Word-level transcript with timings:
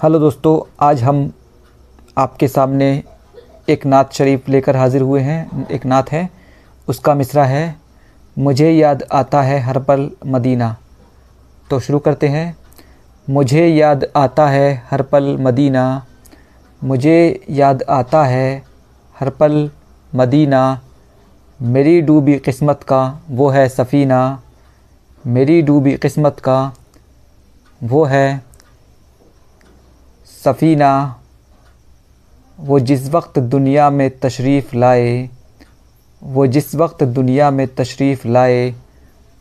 Hello 0.00 0.18
दोस्तों, 0.18 0.60
आज 0.80 1.02
हम 1.02 1.18
आपके 2.18 2.46
सामने 2.48 2.86
एक 3.68 3.84
नात 3.86 4.12
शरीफ 4.12 4.48
लेकर 4.48 4.76
हाज़िर 4.76 5.02
हुए 5.02 5.20
हैं, 5.20 5.66
एक 5.68 5.84
नात 5.86 6.12
है, 6.12 6.28
उसका 6.88 7.14
मिसरा 7.14 7.44
है, 7.44 7.76
मुझे 8.36 8.70
याद 8.70 9.02
आता 9.12 9.42
है 9.42 9.60
हर 9.60 9.78
पल 9.82 10.10
मदीना। 10.26 10.74
तो 11.70 11.80
शुरू 11.80 11.98
करते 11.98 12.28
हैं, 12.28 12.56
मुझे 13.28 13.66
याद 13.66 14.10
आता 14.16 14.48
है 14.48 14.82
हर 14.90 15.02
पल 15.02 15.36
मदीना, 15.40 16.06
मुझे 16.82 17.44
याद 17.50 17.82
आता 17.90 18.24
है 18.24 18.62
हर 19.16 19.30
पल 19.30 19.70
मदीना, 20.12 20.80
मेरी 21.60 22.00
डूबी 22.00 22.38
किस्मत 22.38 22.82
का 22.82 23.20
वो 23.30 23.48
है 23.48 23.68
सफ़ीना, 23.68 24.42
मेरी 25.24 25.62
डूबी 25.62 25.96
किस्मत 25.96 26.40
का 26.40 26.72
वो 27.80 28.04
है 28.04 28.49
सफ़ीना, 30.44 31.20
वो 32.58 32.78
जिस 32.80 33.08
वक्त 33.10 33.38
दुनिया 33.38 33.88
में 33.90 34.10
तशरीफ़ 34.18 34.74
लाए, 34.76 35.28
वो 36.22 36.46
जिस 36.46 36.74
वक्त 36.74 37.02
दुनिया 37.04 37.50
में 37.50 37.66
तशरीफ़ 37.74 38.26
लाए, 38.28 38.74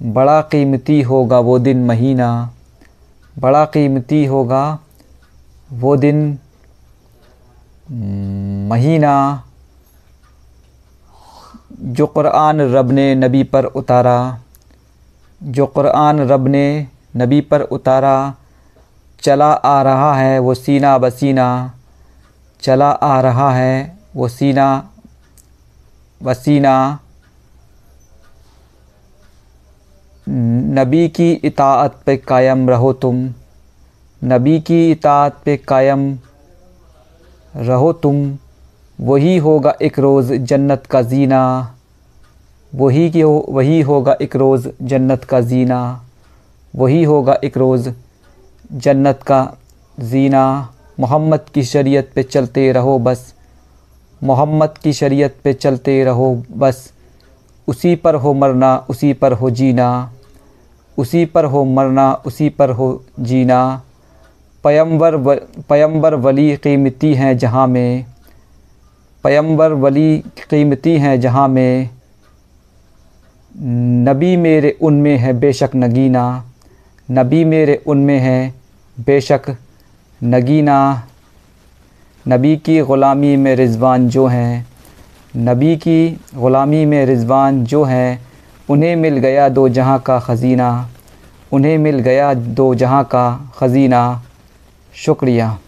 बड़ा 0.00 0.40
कीमती 0.42 1.00
होगा 1.02 1.38
वो 1.40 1.58
दिन 1.58 1.84
महीना, 1.86 2.28
बड़ा 3.36 3.64
कीमती 3.64 4.24
होगा 4.24 4.78
वो 5.70 5.96
दिन 5.96 6.38
महीना, 8.68 9.14
जो 11.72 12.06
क़ुरान 12.06 12.60
रब 12.72 12.90
ने 12.90 13.14
नबी 13.14 13.42
पर 13.44 13.64
उतारा, 13.64 14.18
जो 15.40 15.66
क़ुरान 15.66 16.20
रब 16.20 16.48
ने 16.48 16.86
नबी 17.16 17.40
पर 17.40 17.60
उतारा 17.62 18.34
चला 19.22 19.52
आ 19.52 19.82
रहा 19.82 20.14
है 20.14 20.38
वो 20.38 20.54
सीना 20.54 20.98
बसीना। 20.98 21.74
चला 22.60 22.90
आ 22.90 23.20
रहा 23.20 23.50
है 23.50 23.98
वो 24.16 24.28
सीना 24.28 24.90
वसीना 26.22 26.98
नबी 30.28 31.08
की 31.08 31.32
इतात 31.32 32.02
पे 32.06 32.16
कायम 32.16 32.70
रहो 32.70 32.92
तुम। 32.92 33.34
नबी 34.24 34.60
की 34.60 34.90
इतात 34.90 35.42
पे 35.44 35.56
कायम 35.56 36.18
रहो 37.56 37.92
तुम। 37.92 38.38
वही 39.00 39.36
होगा 39.38 39.74
एक 39.82 39.98
रोज़ 39.98 40.34
जन्नत 40.34 40.86
का 40.86 41.02
जीना। 41.02 41.74
वही 42.74 43.10
की 43.10 43.20
हो, 43.20 43.46
वही 43.48 43.80
होगा 43.80 44.16
एक 44.22 44.36
रोज़ 44.36 44.68
जन्नत 44.82 45.24
का 45.24 45.40
जीना। 45.40 46.04
वही 46.76 47.04
होगा 47.04 47.38
एक 47.44 47.56
रोज़ 47.56 47.88
जन्नत 48.72 49.20
का 49.22 49.56
जीना 50.00 50.72
मोहम्मद 51.00 51.40
की 51.54 51.62
शरीयत 51.62 52.10
पे 52.14 52.22
चलते 52.22 52.72
रहो 52.72 52.98
बस। 52.98 53.34
मोहम्मद 54.22 54.78
की 54.78 54.92
शरीयत 54.92 55.36
पे 55.44 55.52
चलते 55.52 56.04
रहो 56.04 56.42
बस। 56.56 56.92
उसी 57.68 57.96
पर 57.96 58.14
हो 58.14 58.34
मरना, 58.34 58.86
उसी 58.88 59.12
पर 59.12 59.32
हो 59.32 59.50
जीना। 59.50 60.12
उसी 60.98 61.24
पर 61.24 61.44
हो 61.44 61.64
मरना, 61.64 62.12
उसी 62.12 62.48
पर 62.48 62.70
हो 62.70 63.04
जीना। 63.20 63.82
पयंबर 64.64 65.14
व 65.14 65.34
पयंबर 65.68 66.14
वली 66.14 66.56
कीमती 66.56 67.14
हैं 67.14 67.38
जहाँ 67.38 67.66
में। 67.66 68.04
पयंबर 69.24 69.72
वली 69.72 70.18
कीमती 70.18 70.98
हैं 70.98 71.20
जहाँ 71.20 71.48
में। 71.48 71.90
नबी 74.08 74.36
मेरे 74.36 74.78
उनमें 74.82 75.18
है 75.18 75.32
बेशक 75.32 75.70
नगीना। 75.76 76.44
नबी 77.10 77.44
मेरे 77.44 77.82
उनमें 77.86 78.18
हैं। 78.18 78.54
बेशक 79.06 79.56
नगीना, 80.22 81.08
नबी 82.28 82.56
की 82.56 82.80
ग़ुलामी 82.80 83.36
में 83.36 83.56
रिज़वान 83.56 84.08
जो 84.08 84.26
हैं, 84.26 84.66
नबी 85.36 85.76
की 85.76 86.08
ग़ुलामी 86.34 86.84
में 86.84 87.06
रिज़वान 87.06 87.64
जो 87.64 87.84
हैं, 87.84 88.26
उन्हें 88.70 88.96
मिल 88.96 89.16
गया 89.16 89.48
दो 89.48 89.68
जहाँ 89.68 89.98
का 89.98 90.20
ख़ज़ीना, 90.20 90.90
उन्हें 91.52 91.78
मिल 91.78 91.98
गया 91.98 92.34
दो 92.34 92.74
जहाँ 92.74 93.04
का 93.04 93.52
ख़ज़ीना। 93.54 94.22
शुक्रिया। 94.94 95.58